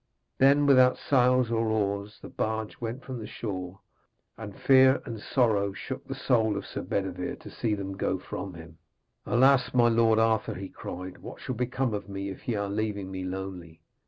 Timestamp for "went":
2.81-3.05